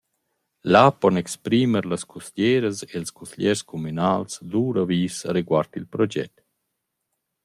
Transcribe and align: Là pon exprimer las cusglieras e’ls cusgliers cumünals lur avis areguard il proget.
Là 0.75 0.83
pon 1.01 1.19
exprimer 1.23 1.83
las 1.91 2.03
cusglieras 2.11 2.77
e’ls 2.93 3.09
cusgliers 3.17 3.61
cumünals 3.69 4.33
lur 4.51 4.75
avis 4.83 5.15
areguard 5.29 5.71
il 5.79 5.85
proget. 5.93 6.33